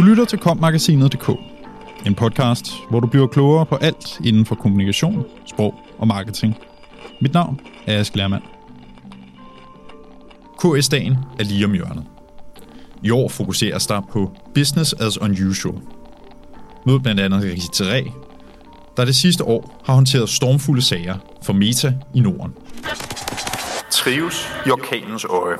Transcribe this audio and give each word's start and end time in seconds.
Du 0.00 0.04
lytter 0.04 0.24
til 0.24 0.38
kommagasinet.dk, 0.38 1.30
en 2.06 2.14
podcast, 2.14 2.72
hvor 2.90 3.00
du 3.00 3.06
bliver 3.06 3.26
klogere 3.26 3.66
på 3.66 3.76
alt 3.76 4.20
inden 4.24 4.46
for 4.46 4.54
kommunikation, 4.54 5.24
sprog 5.46 5.74
og 5.98 6.06
marketing. 6.06 6.56
Mit 7.20 7.32
navn 7.32 7.60
er 7.86 7.98
Ask 7.98 8.16
Lermand. 8.16 8.42
KS-dagen 10.58 11.16
er 11.38 11.44
lige 11.44 11.64
om 11.64 11.72
hjørnet. 11.72 12.04
I 13.02 13.10
år 13.10 13.28
fokuseres 13.28 13.86
der 13.86 14.00
på 14.12 14.36
Business 14.54 14.92
as 14.92 15.20
Unusual. 15.20 15.78
Mød 16.86 17.00
blandt 17.00 17.20
andet 17.20 17.42
Rikke 17.42 17.62
Ræ, 17.80 18.02
der 18.96 19.04
det 19.04 19.16
sidste 19.16 19.44
år 19.44 19.82
har 19.84 19.94
håndteret 19.94 20.28
stormfulde 20.28 20.82
sager 20.82 21.16
for 21.42 21.52
Meta 21.52 21.94
i 22.14 22.20
Norden. 22.20 22.52
Trives 23.90 24.48
i 24.66 24.70
orkanens 24.70 25.24
øje. 25.24 25.56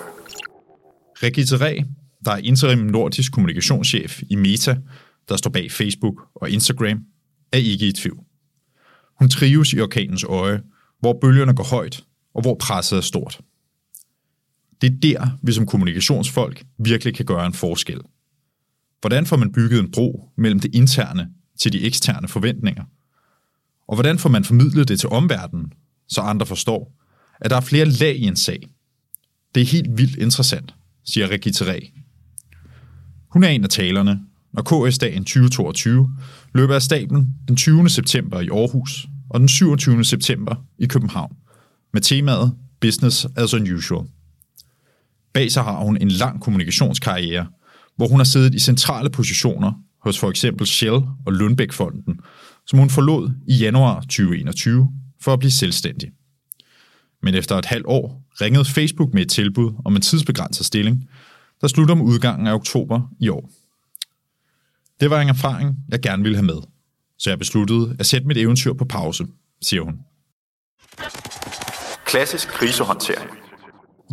Rikke 1.22 1.42
Ræ 1.56 1.82
der 2.24 2.30
er 2.30 2.36
interim 2.36 2.78
nordisk 2.78 3.32
kommunikationschef 3.32 4.22
i 4.30 4.36
Meta, 4.36 4.76
der 5.28 5.36
står 5.36 5.50
bag 5.50 5.72
Facebook 5.72 6.14
og 6.34 6.50
Instagram, 6.50 7.00
er 7.52 7.58
ikke 7.58 7.88
i 7.88 7.92
tvivl. 7.92 8.24
Hun 9.18 9.28
trives 9.28 9.72
i 9.72 9.80
orkanens 9.80 10.24
øje, 10.24 10.62
hvor 11.00 11.18
bølgerne 11.20 11.54
går 11.54 11.64
højt, 11.64 12.04
og 12.34 12.42
hvor 12.42 12.54
presset 12.54 12.96
er 12.96 13.00
stort. 13.00 13.40
Det 14.80 14.92
er 14.92 14.98
der, 15.02 15.38
vi 15.42 15.52
som 15.52 15.66
kommunikationsfolk 15.66 16.64
virkelig 16.78 17.14
kan 17.14 17.26
gøre 17.26 17.46
en 17.46 17.52
forskel. 17.52 18.00
Hvordan 19.00 19.26
får 19.26 19.36
man 19.36 19.52
bygget 19.52 19.80
en 19.80 19.90
bro 19.90 20.28
mellem 20.36 20.60
det 20.60 20.74
interne 20.74 21.28
til 21.60 21.72
de 21.72 21.82
eksterne 21.82 22.28
forventninger? 22.28 22.84
Og 23.88 23.96
hvordan 23.96 24.18
får 24.18 24.28
man 24.28 24.44
formidlet 24.44 24.88
det 24.88 25.00
til 25.00 25.08
omverdenen, 25.08 25.72
så 26.08 26.20
andre 26.20 26.46
forstår, 26.46 26.92
at 27.40 27.50
der 27.50 27.56
er 27.56 27.60
flere 27.60 27.84
lag 27.84 28.16
i 28.16 28.24
en 28.24 28.36
sag? 28.36 28.68
Det 29.54 29.60
er 29.60 29.66
helt 29.66 29.98
vildt 29.98 30.16
interessant, 30.16 30.74
siger 31.04 31.28
Regita 31.28 31.64
hun 33.30 33.44
er 33.44 33.48
en 33.48 33.64
af 33.64 33.70
talerne, 33.70 34.20
når 34.52 34.88
KS-dagen 34.88 35.24
2022 35.24 36.10
løber 36.54 36.74
af 36.74 36.82
stablen 36.82 37.34
den 37.48 37.56
20. 37.56 37.88
september 37.88 38.40
i 38.40 38.48
Aarhus 38.48 39.06
og 39.30 39.40
den 39.40 39.48
27. 39.48 40.04
september 40.04 40.54
i 40.78 40.86
København 40.86 41.36
med 41.92 42.00
temaet 42.00 42.52
Business 42.80 43.26
as 43.36 43.54
unusual. 43.54 44.06
Bag 45.32 45.52
sig 45.52 45.62
har 45.62 45.78
hun 45.84 45.96
en 46.00 46.08
lang 46.08 46.40
kommunikationskarriere, 46.40 47.46
hvor 47.96 48.08
hun 48.08 48.20
har 48.20 48.24
siddet 48.24 48.54
i 48.54 48.58
centrale 48.58 49.10
positioner 49.10 49.72
hos 50.02 50.18
for 50.18 50.30
eksempel 50.30 50.66
Shell 50.66 51.02
og 51.26 51.32
Lundbæk-fonden, 51.32 52.20
som 52.66 52.78
hun 52.78 52.90
forlod 52.90 53.30
i 53.48 53.56
januar 53.56 54.00
2021 54.00 54.88
for 55.22 55.32
at 55.32 55.38
blive 55.38 55.50
selvstændig. 55.50 56.10
Men 57.22 57.34
efter 57.34 57.56
et 57.56 57.64
halvt 57.64 57.86
år 57.86 58.22
ringede 58.40 58.64
Facebook 58.64 59.14
med 59.14 59.22
et 59.22 59.30
tilbud 59.30 59.72
om 59.84 59.96
en 59.96 60.02
tidsbegrænset 60.02 60.66
stilling, 60.66 61.08
der 61.60 61.68
slutter 61.68 61.94
med 61.94 62.04
udgangen 62.04 62.46
af 62.46 62.54
oktober 62.54 63.00
i 63.20 63.28
år. 63.28 63.50
Det 65.00 65.10
var 65.10 65.20
en 65.20 65.28
erfaring, 65.28 65.76
jeg 65.88 66.00
gerne 66.00 66.22
ville 66.22 66.36
have 66.36 66.46
med, 66.46 66.62
så 67.18 67.30
jeg 67.30 67.38
besluttede 67.38 67.96
at 67.98 68.06
sætte 68.06 68.26
mit 68.26 68.36
eventyr 68.36 68.72
på 68.72 68.84
pause, 68.84 69.26
siger 69.62 69.82
hun. 69.82 69.98
Klassisk 72.06 72.48
krisehåndtering. 72.48 73.30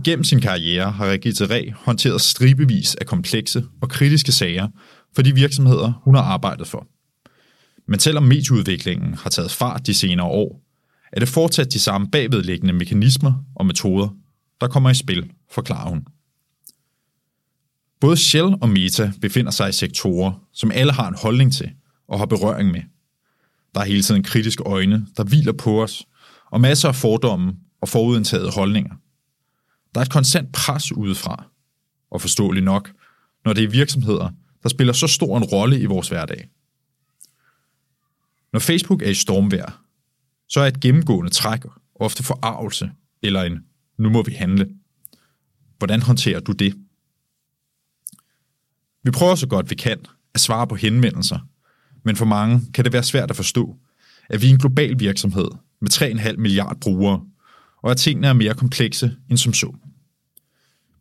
Gennem 0.06 0.24
sin 0.24 0.42
karriere 0.42 0.92
har 0.92 1.06
Regita 1.06 1.46
Ræ 1.46 1.72
håndteret 1.76 2.22
stribevis 2.22 2.96
af 2.96 3.06
komplekse 3.06 3.66
og 3.82 3.90
kritiske 3.90 4.32
sager 4.32 4.68
for 5.16 5.22
de 5.22 5.36
virksomheder, 5.36 6.02
hun 6.04 6.16
har 6.16 6.24
arbejdet 6.24 6.68
for. 6.68 6.88
Men 7.88 8.00
selvom 8.00 8.24
medieudviklingen 8.24 9.14
har 9.14 9.30
taget 9.30 9.52
fart 9.52 9.88
de 9.88 9.94
senere 9.94 10.28
år, 10.28 10.62
er 11.12 11.20
det 11.20 11.30
fortsat 11.30 11.74
de 11.74 11.80
samme 11.80 12.08
bagvedliggende 12.12 12.74
mekanismer 12.74 13.34
og 13.56 13.66
metoder, 13.66 14.10
der 14.62 14.68
kommer 14.68 14.90
i 14.90 14.94
spil, 14.94 15.32
forklarer 15.52 15.90
hun. 15.90 16.06
Både 18.00 18.18
Shell 18.18 18.56
og 18.62 18.70
Meta 18.70 19.12
befinder 19.22 19.52
sig 19.52 19.70
i 19.70 19.72
sektorer, 19.72 20.48
som 20.54 20.72
alle 20.72 20.92
har 20.92 21.08
en 21.08 21.18
holdning 21.22 21.54
til 21.54 21.72
og 22.08 22.20
har 22.20 22.26
berøring 22.26 22.72
med. 22.72 22.82
Der 23.76 23.82
er 23.82 23.86
hele 23.86 24.04
tiden 24.04 24.24
kritiske 24.24 24.64
øjne, 24.64 25.08
der 25.18 25.24
hviler 25.24 25.54
på 25.54 25.84
os, 25.84 26.08
og 26.52 26.62
masser 26.62 26.90
af 26.90 26.96
fordomme 26.96 27.56
og 27.82 27.90
forudindtagede 27.90 28.52
holdninger. 28.52 28.96
Der 29.94 30.02
er 30.02 30.06
et 30.06 30.12
konstant 30.12 30.54
pres 30.54 30.92
udefra, 30.92 31.44
og 32.12 32.22
forståeligt 32.22 32.66
nok, 32.66 32.92
når 33.46 33.54
det 33.54 33.64
er 33.64 33.68
virksomheder, 33.70 34.30
der 34.64 34.70
spiller 34.70 34.94
så 34.94 35.08
stor 35.08 35.38
en 35.38 35.44
rolle 35.44 35.80
i 35.80 35.86
vores 35.86 36.10
hverdag. 36.10 36.50
Når 38.54 38.60
Facebook 38.60 39.02
er 39.02 39.10
i 39.10 39.14
stormvejr, 39.14 39.82
så 40.50 40.60
er 40.60 40.68
et 40.68 40.80
gennemgående 40.80 41.32
træk 41.32 41.60
ofte 41.96 42.24
forarvelse 42.24 42.92
eller 43.22 43.44
en 43.44 43.60
nu 43.98 44.10
må 44.10 44.24
vi 44.24 44.32
handle. 44.32 44.70
Hvordan 45.78 46.02
håndterer 46.02 46.40
du 46.40 46.52
det? 46.52 46.87
Vi 49.08 49.12
prøver 49.12 49.36
så 49.36 49.48
godt 49.48 49.70
vi 49.70 49.76
kan 49.76 49.98
at 50.34 50.40
svare 50.42 50.68
på 50.68 50.76
henvendelser, 50.76 51.40
men 52.04 52.16
for 52.16 52.26
mange 52.26 52.62
kan 52.74 52.86
det 52.86 52.94
være 52.94 53.04
svært 53.04 53.30
at 53.30 53.36
forstå, 53.36 53.76
at 54.30 54.42
vi 54.42 54.48
er 54.48 54.52
en 54.52 54.58
global 54.58 55.00
virksomhed 55.00 55.48
med 55.82 55.92
3,5 55.92 56.38
milliard 56.38 56.80
brugere, 56.82 57.22
og 57.84 57.92
at 57.92 57.98
tingene 57.98 58.28
er 58.28 58.34
mere 58.34 58.54
komplekse 58.54 59.16
end 59.30 59.38
som 59.38 59.54
så. 59.54 59.74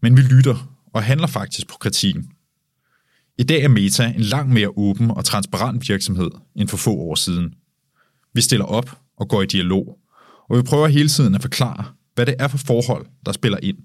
Men 0.03 0.17
vi 0.17 0.23
lytter 0.23 0.77
og 0.93 1.03
handler 1.03 1.27
faktisk 1.27 1.69
på 1.69 1.77
kritikken. 1.81 2.31
I 3.39 3.43
dag 3.43 3.63
er 3.63 3.69
Meta 3.69 4.13
en 4.17 4.21
langt 4.21 4.53
mere 4.53 4.71
åben 4.77 5.11
og 5.11 5.25
transparent 5.25 5.89
virksomhed 5.89 6.31
end 6.57 6.69
for 6.69 6.77
få 6.77 6.91
år 6.91 7.15
siden. 7.15 7.55
Vi 8.35 8.41
stiller 8.41 8.67
op 8.67 8.99
og 9.17 9.29
går 9.29 9.43
i 9.43 9.47
dialog, 9.47 9.99
og 10.49 10.59
vi 10.59 10.63
prøver 10.63 10.87
hele 10.87 11.09
tiden 11.09 11.35
at 11.35 11.43
forklare, 11.43 11.85
hvad 12.15 12.27
det 12.27 12.35
er 12.39 12.49
for 12.49 12.59
forhold, 12.59 13.07
der 13.27 13.33
spiller 13.33 13.59
ind. 13.63 13.79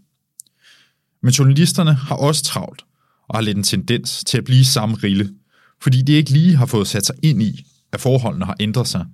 Men 1.24 1.32
journalisterne 1.32 1.94
har 1.94 2.16
også 2.16 2.44
travlt 2.44 2.86
og 3.32 3.38
har 3.38 3.42
lidt 3.42 3.58
en 3.58 3.64
tendens 3.64 4.24
til 4.24 4.38
at 4.38 4.44
blive 4.44 4.66
samme 4.66 4.96
rille, 4.96 5.34
fordi 5.82 6.02
de 6.02 6.14
ikke 6.14 6.32
lige 6.32 6.56
har 6.56 6.66
fået 6.66 6.88
sat 6.88 7.06
sig 7.06 7.16
ind 7.24 7.42
i, 7.42 7.66
at 7.92 8.02
forholdene 8.02 8.46
har 8.46 8.56
ændret 8.60 8.88
sig, 8.88 9.06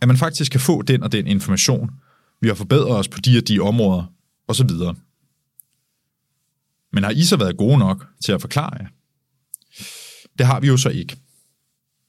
at 0.00 0.08
man 0.08 0.16
faktisk 0.16 0.52
kan 0.52 0.60
få 0.60 0.82
den 0.82 1.02
og 1.02 1.12
den 1.12 1.26
information, 1.26 1.90
vi 2.40 2.48
har 2.48 2.54
forbedret 2.54 2.96
os 2.96 3.08
på 3.08 3.20
de 3.20 3.38
og 3.38 3.48
de 3.48 3.60
områder, 3.60 4.12
osv. 4.48 4.70
Men 6.92 7.04
har 7.04 7.10
I 7.10 7.22
så 7.22 7.36
været 7.36 7.56
gode 7.56 7.78
nok 7.78 8.06
til 8.24 8.32
at 8.32 8.40
forklare 8.40 8.76
jer? 8.80 8.86
Det 10.38 10.46
har 10.46 10.60
vi 10.60 10.66
jo 10.66 10.76
så 10.76 10.88
ikke. 10.88 11.16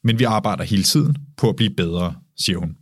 Men 0.03 0.19
vi 0.19 0.23
arbejder 0.23 0.63
hele 0.63 0.83
tiden 0.83 1.17
på 1.37 1.49
at 1.49 1.55
blive 1.55 1.75
bedre, 1.75 2.15
siger 2.37 2.57
hun. 2.57 2.77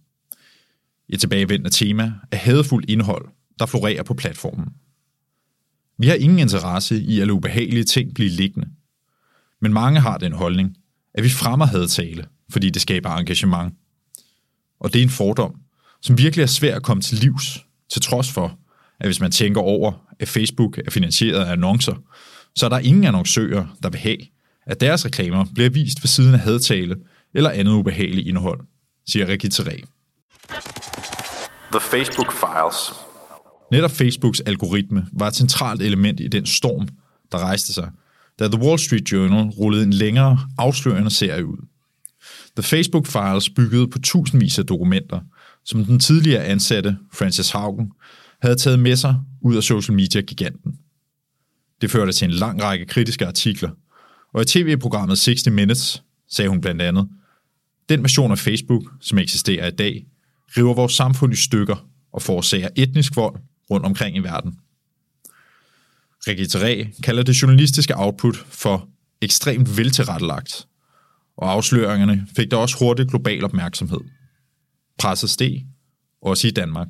Et 1.10 1.20
tilbagevendende 1.20 1.70
tema 1.70 2.14
er 2.32 2.38
hadefuldt 2.38 2.90
indhold, 2.90 3.26
der 3.60 3.66
florerer 3.66 4.04
på 4.04 4.14
platformen. 4.14 4.68
Vi 5.98 6.08
har 6.08 6.16
ingen 6.16 6.40
interesse 6.40 7.02
i 7.02 7.20
at 7.20 7.28
lade 7.28 7.34
ubehagelige 7.34 7.84
ting 7.84 8.14
blive 8.14 8.30
liggende. 8.30 8.68
Men 9.62 9.74
mange 9.74 10.00
har 10.00 10.18
den 10.18 10.34
holdning, 10.34 10.78
at 11.14 11.24
vi 11.24 11.30
fremmer 11.30 11.66
hadtale, 11.66 12.26
fordi 12.50 12.70
det 12.70 12.82
skaber 12.82 13.10
engagement. 13.10 13.74
Og 14.80 14.94
det 14.94 15.00
er 15.00 15.04
en 15.04 15.10
fordom, 15.10 15.56
som 16.02 16.18
virkelig 16.18 16.44
er 16.44 16.48
svær 16.48 16.76
at 16.76 16.84
komme 16.84 17.04
til 17.04 17.18
livs, 17.18 17.66
til 17.90 18.02
trods 18.02 18.32
for, 18.32 18.60
at 19.00 19.08
hvis 19.08 19.20
man 19.20 19.32
tænker 19.32 19.62
over, 19.62 19.92
at 20.20 20.28
Facebook 20.28 20.78
er 20.78 20.92
finansieret 20.92 21.46
af 21.46 21.52
annoncer, 21.52 21.96
så 22.56 22.66
er 22.66 22.70
der 22.70 22.80
ingen 22.80 23.04
annoncører, 23.04 23.66
der 23.84 23.90
vil 23.90 24.00
have, 24.00 24.18
at 24.66 24.82
deres 24.82 25.06
reklamer 25.06 25.46
bliver 25.54 25.70
vist 25.70 26.04
ved 26.04 26.08
siden 26.08 26.34
af 26.34 26.40
hadtale 26.40 26.96
eller 27.34 27.50
andet 27.50 27.72
ubehageligt 27.72 28.28
indhold, 28.28 28.60
siger 29.08 29.28
Rikke 29.28 29.50
The 31.72 31.80
Facebook 31.80 32.32
Files 32.32 33.03
Netop 33.74 33.92
Facebooks 33.92 34.40
algoritme 34.40 35.06
var 35.12 35.28
et 35.28 35.36
centralt 35.36 35.82
element 35.82 36.20
i 36.20 36.28
den 36.28 36.46
storm, 36.46 36.88
der 37.32 37.38
rejste 37.38 37.74
sig, 37.74 37.90
da 38.40 38.48
The 38.48 38.62
Wall 38.62 38.80
Street 38.80 39.12
Journal 39.12 39.50
rullede 39.50 39.84
en 39.84 39.94
længere, 39.94 40.40
afslørende 40.58 41.10
serie 41.10 41.46
ud. 41.46 41.58
The 42.56 42.64
Facebook 42.64 43.08
Files 43.08 43.50
byggede 43.50 43.88
på 43.88 44.00
tusindvis 44.00 44.60
af 44.60 44.66
dokumenter, 44.66 45.20
som 45.66 45.86
den 45.86 46.00
tidligere 46.00 46.44
ansatte 46.44 46.98
Francis 47.14 47.50
Haugen 47.52 47.92
havde 48.42 48.56
taget 48.56 48.80
med 48.80 48.96
sig 48.96 49.16
ud 49.42 49.56
af 49.56 49.64
social 49.64 49.96
media-giganten. 49.96 50.74
Det 51.82 51.92
førte 51.92 52.12
til 52.12 52.26
en 52.26 52.32
lang 52.32 52.64
række 52.64 52.86
kritiske 52.86 53.28
artikler, 53.28 53.70
og 54.34 54.42
i 54.42 54.46
tv-programmet 54.46 55.20
60 55.20 55.50
Minutes 55.50 56.04
sagde 56.30 56.50
hun 56.50 56.62
blandt 56.62 56.82
andet, 56.82 57.08
den 57.90 58.02
version 58.02 58.32
af 58.32 58.40
Facebook, 58.40 58.84
som 59.02 59.18
eksisterer 59.18 59.68
i 59.68 59.72
dag, 59.72 60.06
river 60.58 60.74
vores 60.74 60.94
samfund 60.94 61.34
i 61.34 61.36
stykker 61.36 61.88
og 62.14 62.22
forårsager 62.22 62.70
etnisk 62.76 63.16
vold, 63.16 63.40
rundt 63.72 63.86
omkring 63.86 64.18
i 64.18 64.20
verden. 64.20 64.60
Regita 66.28 66.86
kalder 67.04 67.24
det 67.24 67.42
journalistiske 67.42 67.98
output 67.98 68.36
for 68.36 68.90
ekstremt 69.22 69.78
veltilrettelagt, 69.78 70.68
og 71.38 71.52
afsløringerne 71.52 72.28
fik 72.36 72.52
da 72.52 72.56
også 72.56 72.78
hurtigt 72.80 73.10
global 73.10 73.44
opmærksomhed. 73.44 74.00
Presset 75.00 75.30
steg, 75.30 75.66
også 76.22 76.48
i 76.48 76.52
Danmark. 76.52 76.88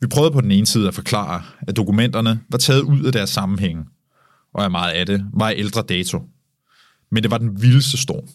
Vi 0.00 0.06
prøvede 0.06 0.32
på 0.32 0.40
den 0.40 0.50
ene 0.50 0.66
side 0.66 0.88
at 0.88 0.94
forklare, 0.94 1.42
at 1.68 1.76
dokumenterne 1.76 2.40
var 2.48 2.58
taget 2.58 2.82
ud 2.82 3.04
af 3.04 3.12
deres 3.12 3.30
sammenhæng, 3.30 3.88
og 4.52 4.64
at 4.64 4.70
meget 4.70 4.92
af 4.92 5.06
det 5.06 5.26
var 5.32 5.50
ældre 5.50 5.82
dato. 5.82 6.28
Men 7.10 7.22
det 7.22 7.30
var 7.30 7.38
den 7.38 7.62
vildeste 7.62 7.96
storm. 7.96 8.28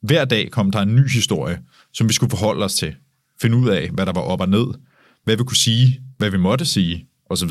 Hver 0.00 0.24
dag 0.24 0.50
kom 0.50 0.70
der 0.70 0.80
en 0.80 0.96
ny 0.96 1.08
historie, 1.08 1.62
som 1.92 2.08
vi 2.08 2.12
skulle 2.12 2.30
forholde 2.30 2.64
os 2.64 2.74
til, 2.74 2.94
finde 3.40 3.56
ud 3.56 3.68
af, 3.68 3.90
hvad 3.90 4.06
der 4.06 4.12
var 4.12 4.20
op 4.20 4.40
og 4.40 4.48
ned, 4.48 4.66
hvad 5.24 5.36
vi 5.36 5.44
kunne 5.44 5.56
sige, 5.56 6.00
hvad 6.18 6.30
vi 6.30 6.36
måtte 6.38 6.64
sige, 6.64 7.06
osv. 7.30 7.50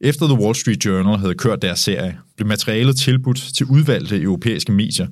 Efter 0.00 0.26
The 0.26 0.38
Wall 0.42 0.54
Street 0.54 0.84
Journal 0.84 1.18
havde 1.18 1.34
kørt 1.34 1.62
deres 1.62 1.80
serie, 1.80 2.18
blev 2.36 2.48
materialet 2.48 2.96
tilbudt 2.96 3.38
til 3.56 3.66
udvalgte 3.66 4.22
europæiske 4.22 4.72
medier, 4.72 5.08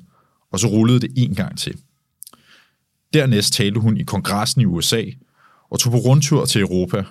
og 0.51 0.59
så 0.59 0.67
rullede 0.67 0.99
det 0.99 1.09
en 1.15 1.35
gang 1.35 1.57
til. 1.57 1.77
Dernæst 3.13 3.53
talte 3.53 3.79
hun 3.79 3.97
i 3.97 4.03
kongressen 4.03 4.61
i 4.61 4.65
USA 4.65 5.03
og 5.69 5.79
tog 5.79 5.91
på 5.91 5.97
rundtur 5.97 6.45
til 6.45 6.61
Europa 6.61 7.03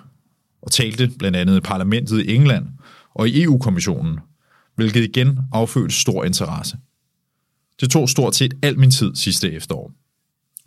og 0.62 0.70
talte 0.70 1.10
blandt 1.18 1.36
andet 1.36 1.56
i 1.56 1.60
parlamentet 1.60 2.24
i 2.24 2.34
England 2.34 2.66
og 3.14 3.28
i 3.28 3.42
EU-kommissionen, 3.42 4.18
hvilket 4.76 5.04
igen 5.04 5.38
affødte 5.52 5.94
stor 5.94 6.24
interesse. 6.24 6.76
Det 7.80 7.90
tog 7.90 8.08
stort 8.08 8.34
set 8.34 8.54
al 8.62 8.78
min 8.78 8.90
tid 8.90 9.14
sidste 9.14 9.52
efterår. 9.52 9.92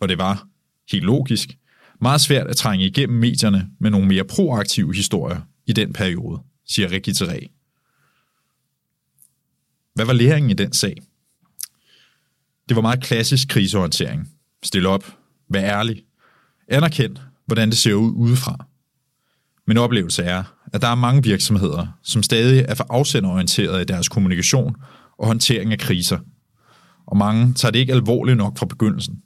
Og 0.00 0.08
det 0.08 0.18
var, 0.18 0.46
helt 0.92 1.04
logisk, 1.04 1.58
meget 2.02 2.20
svært 2.20 2.46
at 2.46 2.56
trænge 2.56 2.86
igennem 2.86 3.18
medierne 3.18 3.70
med 3.80 3.90
nogle 3.90 4.08
mere 4.08 4.24
proaktive 4.24 4.94
historier 4.94 5.40
i 5.66 5.72
den 5.72 5.92
periode, 5.92 6.40
siger 6.66 6.90
Ricky 6.90 7.08
Teré. 7.08 7.58
Hvad 9.94 10.04
var 10.04 10.12
læringen 10.12 10.50
i 10.50 10.54
den 10.54 10.72
sag? 10.72 10.96
Det 12.68 12.76
var 12.76 12.82
meget 12.82 13.02
klassisk 13.02 13.48
krisehåndtering. 13.48 14.28
Stil 14.62 14.86
op, 14.86 15.16
vær 15.48 15.64
ærlig, 15.64 16.04
anerkend, 16.68 17.16
hvordan 17.46 17.70
det 17.70 17.78
ser 17.78 17.94
ud 17.94 18.12
udefra. 18.12 18.66
Min 19.66 19.76
oplevelse 19.76 20.22
er, 20.22 20.44
at 20.72 20.82
der 20.82 20.88
er 20.88 20.94
mange 20.94 21.22
virksomheder, 21.22 21.86
som 22.02 22.22
stadig 22.22 22.64
er 22.68 22.74
for 22.74 22.86
afsenderorienteret 22.90 23.80
i 23.80 23.84
deres 23.84 24.08
kommunikation 24.08 24.76
og 25.18 25.26
håndtering 25.26 25.72
af 25.72 25.78
kriser. 25.78 26.18
Og 27.06 27.16
mange 27.16 27.54
tager 27.54 27.72
det 27.72 27.78
ikke 27.78 27.92
alvorligt 27.92 28.36
nok 28.36 28.58
fra 28.58 28.66
begyndelsen. 28.66 29.22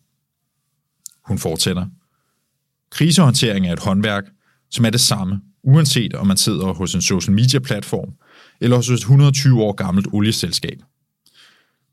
Hun 1.24 1.38
fortsætter. 1.38 1.86
Krisehåndtering 2.96 3.66
er 3.66 3.72
et 3.72 3.78
håndværk, 3.78 4.24
som 4.70 4.84
er 4.84 4.90
det 4.90 5.00
samme, 5.00 5.40
uanset 5.62 6.14
om 6.14 6.26
man 6.26 6.36
sidder 6.36 6.72
hos 6.72 6.94
en 6.94 7.02
social 7.02 7.34
media 7.34 7.60
platform 7.60 8.12
eller 8.60 8.76
hos 8.76 8.90
et 8.90 8.98
120 8.98 9.62
år 9.62 9.72
gammelt 9.72 10.06
olieselskab. 10.12 10.78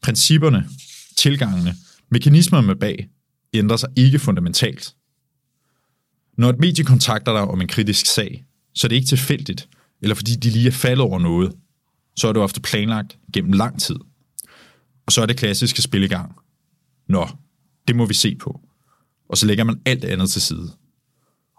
Principperne, 0.02 0.70
tilgangene, 1.18 1.76
mekanismerne 2.12 2.76
bag 2.76 3.10
ændrer 3.54 3.78
sig 3.78 3.90
ikke 3.96 4.20
fundamentalt. 4.20 4.96
Når 6.38 6.50
et 6.50 6.60
medie 6.60 6.84
kontakter 6.84 7.34
dig 7.34 7.42
om 7.42 7.62
en 7.62 7.68
kritisk 7.68 8.06
sag, 8.06 8.46
så 8.74 8.88
er 8.88 8.90
det 8.90 8.96
ikke 8.96 9.08
tilfældigt, 9.08 9.70
eller 10.02 10.16
fordi 10.16 10.36
de 10.36 10.50
lige 10.50 10.68
er 10.68 10.72
faldet 10.72 11.00
over 11.00 11.20
noget. 11.20 11.56
Så 12.16 12.28
er 12.28 12.34
det 12.34 12.42
ofte 12.42 12.62
planlagt 12.62 13.18
gennem 13.34 13.54
lang 13.54 13.82
tid. 13.82 13.96
Og 15.06 15.12
så 15.12 15.22
er 15.22 15.26
det 15.26 15.38
klassiske 15.38 15.82
spil 15.82 16.04
i 16.04 16.08
gang. 16.08 16.36
Nå, 17.10 17.28
det 17.88 17.96
må 17.96 18.06
vi 18.06 18.14
se 18.14 18.36
på. 18.36 18.62
Og 19.30 19.38
så 19.38 19.46
lægger 19.46 19.64
man 19.64 19.82
alt 19.86 20.06
andet 20.06 20.30
til 20.30 20.42
side. 20.42 20.83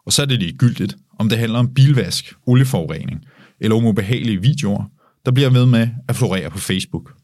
Og 0.07 0.13
så 0.13 0.23
er 0.23 0.27
det 0.27 0.39
ligegyldigt, 0.39 0.97
om 1.19 1.29
det 1.29 1.39
handler 1.39 1.59
om 1.59 1.75
bilvask, 1.75 2.35
olieforurening 2.47 3.27
eller 3.61 3.77
om 3.77 3.85
ubehagelige 3.85 4.43
videoer, 4.43 4.85
der 5.27 5.33
bliver 5.33 5.51
ved 5.51 5.67
med 5.67 5.89
at 6.09 6.17
florere 6.17 6.51
på 6.51 6.59
Facebook. 6.59 7.17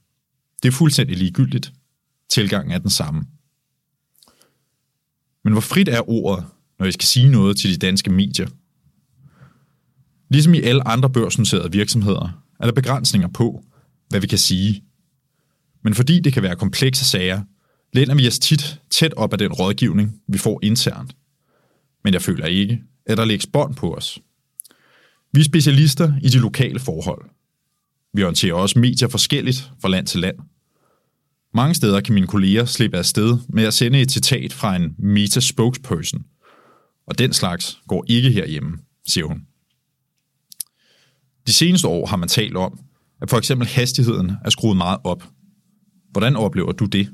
Det 0.63 0.69
er 0.69 0.73
fuldstændig 0.73 1.17
ligegyldigt. 1.17 1.73
Tilgangen 2.31 2.73
er 2.73 2.79
den 2.79 2.91
samme. 2.91 3.25
Men 5.45 5.53
hvor 5.53 5.61
frit 5.61 5.89
er 5.89 6.11
ordet, 6.11 6.45
når 6.79 6.87
I 6.87 6.93
skal 6.93 7.07
sige 7.07 7.29
noget 7.29 7.57
til 7.57 7.73
de 7.73 7.77
danske 7.77 8.11
medier? 8.11 8.49
Ligesom 10.29 10.55
i 10.55 10.61
alle 10.61 10.89
andre 10.89 11.11
børsnoterede 11.11 11.73
virksomheder, 11.73 12.45
er 12.61 12.65
der 12.65 12.73
begrænsninger 12.73 13.29
på, 13.29 13.65
hvad 14.09 14.21
vi 14.21 14.27
kan 14.27 14.39
sige. 14.39 14.85
Men 15.85 15.95
fordi 15.95 16.21
det 16.21 16.33
kan 16.33 16.43
være 16.43 16.57
komplekse 16.57 17.05
sager, 17.05 17.43
læner 17.93 18.15
vi 18.15 18.27
os 18.27 18.39
tit 18.39 18.81
tæt 18.91 19.15
op 19.15 19.33
af 19.33 19.39
den 19.39 19.53
rådgivning, 19.53 20.21
vi 20.29 20.39
får 20.39 20.61
internt. 20.63 21.17
Men 22.05 22.15
jeg 22.15 22.23
føler 22.23 22.47
ikke, 22.47 22.83
at 23.07 23.19
der 23.19 23.25
lægges 23.25 23.47
bånd 23.47 23.75
på 23.75 23.95
os. 23.95 24.19
Vi 25.33 25.41
er 25.41 25.45
specialister 25.45 26.13
i 26.23 26.29
de 26.29 26.39
lokale 26.39 26.79
forhold. 26.79 27.31
Vi 28.13 28.23
orienterer 28.23 28.55
også 28.55 28.79
medier 28.79 29.09
forskelligt 29.09 29.71
fra 29.83 29.89
land 29.89 30.07
til 30.07 30.21
land. 30.21 30.37
Mange 31.55 31.75
steder 31.75 32.01
kan 32.01 32.15
mine 32.15 32.27
kolleger 32.27 32.65
slippe 32.65 32.99
af 32.99 33.05
sted 33.05 33.39
med 33.49 33.65
at 33.65 33.75
sende 33.75 34.01
et 34.01 34.11
citat 34.11 34.53
fra 34.53 34.77
en 34.77 34.95
meta-spokesperson. 34.99 36.25
Og 37.07 37.19
den 37.19 37.33
slags 37.33 37.81
går 37.89 38.05
ikke 38.09 38.31
herhjemme, 38.31 38.79
siger 39.07 39.27
hun. 39.27 39.47
De 41.47 41.53
seneste 41.53 41.89
år 41.89 42.07
har 42.07 42.17
man 42.17 42.29
talt 42.29 42.57
om, 42.57 42.81
at 43.23 43.31
for 43.31 43.39
eksempel 43.39 43.69
hastigheden 43.69 44.33
er 44.45 44.51
skruet 44.51 44.77
meget 44.77 44.99
op. 45.05 45.25
Hvordan 46.11 46.37
oplever 46.37 46.73
du 46.73 46.85
det? 46.85 47.11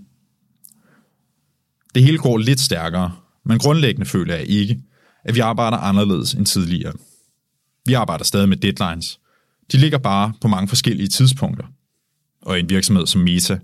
Det 1.95 2.05
hele 2.05 2.19
går 2.19 2.39
lidt 2.39 2.61
stærkere, 2.61 3.17
men 3.47 3.59
grundlæggende 3.59 4.07
føler 4.07 4.35
jeg 4.35 4.47
ikke, 4.49 4.81
at 5.25 5.35
vi 5.35 5.41
arbejder 5.41 5.77
anderledes 5.77 6.35
end 6.35 6.47
tidligere. 6.47 6.93
Vi 7.87 7.93
arbejder 7.93 8.25
stadig 8.25 8.49
med 8.49 8.57
deadlines. 8.57 9.21
De 9.73 9.77
ligger 9.77 9.99
bare 9.99 10.33
på 10.41 10.49
mange 10.49 10.69
forskellige 10.69 11.09
tidspunkter. 11.09 11.65
Og 12.43 12.57
i 12.57 12.61
en 12.61 12.69
virksomhed 12.69 13.07
som 13.07 13.21
Meta 13.21 13.59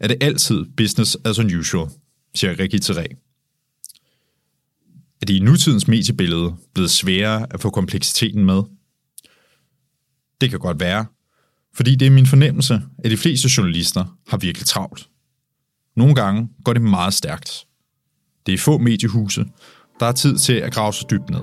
er 0.00 0.08
det 0.08 0.16
altid 0.20 0.64
business 0.76 1.16
as 1.24 1.38
unusual, 1.38 1.90
siger 2.34 2.58
Ricky 2.58 2.80
Teré. 2.84 3.06
Er 5.22 5.26
det 5.26 5.34
i 5.34 5.40
nutidens 5.40 5.88
mediebillede 5.88 6.56
blevet 6.74 6.90
sværere 6.90 7.46
at 7.50 7.60
få 7.60 7.70
kompleksiteten 7.70 8.44
med? 8.44 8.62
Det 10.40 10.50
kan 10.50 10.58
godt 10.58 10.80
være, 10.80 11.06
fordi 11.74 11.94
det 11.94 12.06
er 12.06 12.10
min 12.10 12.26
fornemmelse, 12.26 12.82
at 13.04 13.10
de 13.10 13.16
fleste 13.16 13.48
journalister 13.56 14.18
har 14.28 14.36
virkelig 14.36 14.66
travlt. 14.66 15.08
Nogle 15.96 16.14
gange 16.14 16.48
går 16.64 16.72
det 16.72 16.82
meget 16.82 17.14
stærkt. 17.14 17.66
Det 18.46 18.54
er 18.54 18.58
få 18.58 18.78
mediehuse, 18.78 19.44
der 20.00 20.06
er 20.06 20.12
tid 20.12 20.36
til 20.38 20.52
at 20.52 20.72
grave 20.72 20.92
sig 20.92 21.10
dybt 21.10 21.30
ned. 21.30 21.40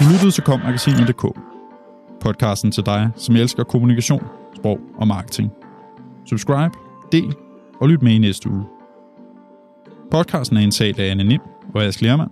Du 0.00 0.04
lyttede 0.12 0.30
til 0.30 0.42
kommagasinet.dk. 0.44 1.24
Podcasten 2.20 2.72
til 2.72 2.86
dig, 2.86 3.10
som 3.16 3.36
elsker 3.36 3.64
kommunikation, 3.64 4.24
sprog 4.56 4.78
og 4.98 5.06
marketing. 5.06 5.50
Subscribe, 6.28 6.70
del 7.12 7.34
og 7.80 7.88
lyt 7.88 8.02
med 8.02 8.12
i 8.12 8.18
næste 8.18 8.50
uge. 8.50 8.64
Podcasten 10.10 10.56
er 10.56 10.60
indtalt 10.60 10.98
af 10.98 11.10
Anne 11.10 11.24
Nim 11.24 11.40
og 11.74 11.84
Ask 11.84 12.00
Lermand, 12.00 12.30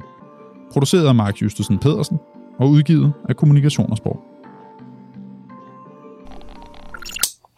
produceret 0.72 1.06
af 1.06 1.14
Mark 1.14 1.42
Justesen 1.42 1.78
Pedersen 1.78 2.18
og 2.58 2.68
udgivet 2.70 3.12
af 3.28 3.36
Kommunikation 3.36 3.90
og 3.90 3.96
Sprog. 3.96 4.24